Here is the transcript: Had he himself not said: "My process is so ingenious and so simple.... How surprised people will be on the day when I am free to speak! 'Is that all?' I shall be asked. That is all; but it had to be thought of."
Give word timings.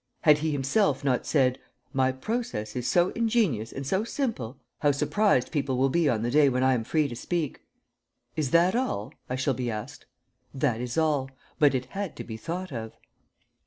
Had 0.21 0.39
he 0.39 0.49
himself 0.49 1.03
not 1.03 1.27
said: 1.27 1.59
"My 1.93 2.11
process 2.11 2.75
is 2.75 2.87
so 2.87 3.09
ingenious 3.09 3.71
and 3.71 3.85
so 3.85 4.03
simple.... 4.03 4.57
How 4.79 4.91
surprised 4.93 5.51
people 5.51 5.77
will 5.77 5.89
be 5.91 6.09
on 6.09 6.23
the 6.23 6.31
day 6.31 6.49
when 6.49 6.63
I 6.63 6.73
am 6.73 6.83
free 6.83 7.07
to 7.07 7.15
speak! 7.15 7.61
'Is 8.35 8.49
that 8.49 8.73
all?' 8.75 9.13
I 9.29 9.35
shall 9.35 9.53
be 9.53 9.69
asked. 9.69 10.07
That 10.55 10.81
is 10.81 10.97
all; 10.97 11.29
but 11.59 11.75
it 11.75 11.85
had 11.85 12.15
to 12.15 12.23
be 12.23 12.35
thought 12.35 12.71
of." 12.71 12.93